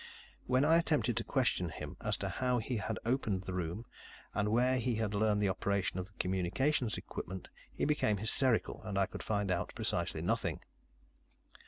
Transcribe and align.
When 0.47 0.65
I 0.65 0.79
attempted 0.79 1.15
to 1.17 1.23
question 1.23 1.69
him 1.69 1.95
as 2.03 2.17
to 2.17 2.29
how 2.29 2.57
he 2.57 2.77
had 2.77 2.97
opened 3.05 3.43
the 3.43 3.53
room, 3.53 3.85
and 4.33 4.49
where 4.49 4.79
he 4.79 4.95
had 4.95 5.13
learned 5.13 5.43
the 5.43 5.49
operation 5.49 5.99
of 5.99 6.07
the 6.07 6.13
communications 6.13 6.97
equipment, 6.97 7.49
he 7.71 7.85
became 7.85 8.17
hysterical 8.17 8.81
and 8.83 8.97
I 8.97 9.05
could 9.05 9.21
find 9.21 9.51
out 9.51 9.73
precisely 9.75 10.23
nothing. 10.23 10.61